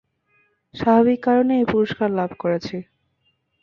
স্বাভাবিক 0.73 1.19
কারণেই 1.23 1.61
এ 1.61 1.69
পুরস্কার 1.71 2.09
লাভ 2.19 2.31
করেছি। 2.39 2.77